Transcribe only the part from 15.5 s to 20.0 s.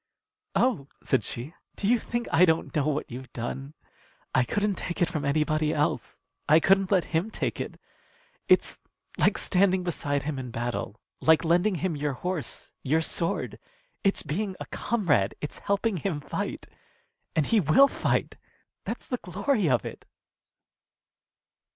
helping him fight. And he will fight. That's the glory of